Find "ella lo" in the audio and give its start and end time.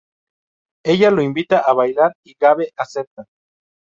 0.83-1.21